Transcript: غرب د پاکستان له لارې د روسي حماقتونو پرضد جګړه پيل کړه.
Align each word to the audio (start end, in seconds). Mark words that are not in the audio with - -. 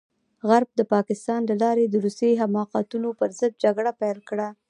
غرب 0.49 0.69
د 0.75 0.81
پاکستان 0.93 1.41
له 1.49 1.55
لارې 1.63 1.85
د 1.87 1.95
روسي 2.05 2.31
حماقتونو 2.41 3.09
پرضد 3.19 3.51
جګړه 3.63 3.91
پيل 4.01 4.19
کړه. 4.29 4.47